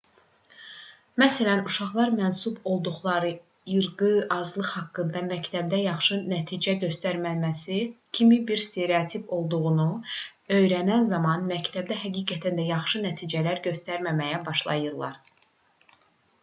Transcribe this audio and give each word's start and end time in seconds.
məsələn 1.23 1.59
uşaqlar 1.71 2.13
mənsub 2.19 2.55
olduqları 2.69 3.27
irqi 3.73 4.07
azlıq 4.35 4.69
haqqında 4.77 5.21
məktəbdə 5.27 5.81
yaxşı 5.81 6.15
nəticə 6.31 6.73
göstərməməsi 6.85 7.77
kimi 8.19 8.39
bir 8.51 8.63
stereotip 8.67 9.35
olduğunu 9.39 9.87
öyrənən 10.61 11.05
zaman 11.15 11.47
məktəbdə 11.53 11.99
həqiqətən 12.05 12.59
də 12.63 12.67
yaxşı 12.71 13.03
nəticələr 13.09 13.61
göstərməməyə 13.69 14.41
başlayırlar 14.49 15.21